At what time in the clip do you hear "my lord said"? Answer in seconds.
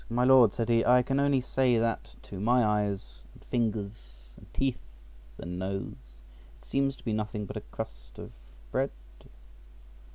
0.09-0.67